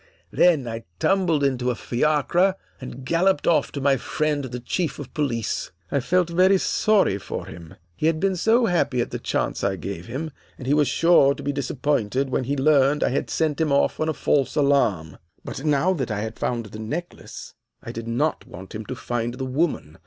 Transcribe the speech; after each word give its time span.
Then 0.31 0.67
I 0.67 0.85
tumbled 0.97 1.43
into 1.43 1.69
a 1.69 1.75
fiacre 1.75 2.55
and 2.79 3.05
galloped 3.05 3.45
off 3.45 3.71
to 3.73 3.79
my 3.81 3.97
friend 3.97 4.45
the 4.45 4.59
Chief 4.59 4.97
of 4.97 5.13
Police. 5.13 5.71
I 5.91 5.99
felt 5.99 6.27
very 6.31 6.57
sorry 6.57 7.19
for 7.19 7.45
him. 7.45 7.75
He 7.95 8.07
had 8.07 8.19
been 8.19 8.35
so 8.35 8.65
happy 8.65 8.99
at 8.99 9.11
the 9.11 9.19
chance 9.19 9.63
I 9.63 9.75
gave 9.75 10.07
him, 10.07 10.31
and 10.57 10.65
he 10.65 10.73
was 10.73 10.87
sure 10.87 11.35
to 11.35 11.43
be 11.43 11.53
disappointed 11.53 12.31
when 12.31 12.45
he 12.45 12.57
learned 12.57 13.03
I 13.03 13.09
had 13.09 13.29
sent 13.29 13.61
him 13.61 13.71
off 13.71 13.99
on 13.99 14.09
a 14.09 14.13
false 14.15 14.55
alarm. 14.55 15.19
"But 15.45 15.63
now 15.65 15.93
that 15.93 16.09
I 16.09 16.21
had 16.21 16.39
found 16.39 16.65
the 16.65 16.79
necklace, 16.79 17.53
I 17.83 17.91
did 17.91 18.07
not 18.07 18.47
want 18.47 18.73
him 18.73 18.85
to 18.87 18.95
find 18.95 19.35
the 19.35 19.45
woman. 19.45 19.99